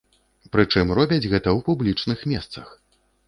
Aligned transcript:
Прычым 0.55 0.93
робяць 0.99 1.29
гэта 1.33 1.49
ў 1.53 1.59
публічных 1.69 2.25
месцах. 2.35 2.67